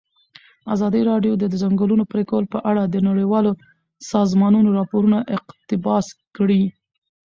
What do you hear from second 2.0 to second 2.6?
پرېکول په